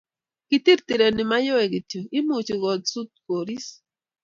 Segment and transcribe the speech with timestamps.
[0.47, 3.65] kitirtireni Mayowe kityo, imuchi kosut koris